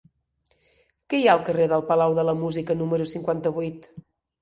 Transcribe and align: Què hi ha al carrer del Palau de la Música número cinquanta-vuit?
Què 1.11 1.19
hi 1.19 1.27
ha 1.27 1.35
al 1.35 1.45
carrer 1.51 1.69
del 1.75 1.85
Palau 1.91 2.19
de 2.23 2.27
la 2.31 2.37
Música 2.43 2.81
número 2.83 3.11
cinquanta-vuit? 3.15 3.91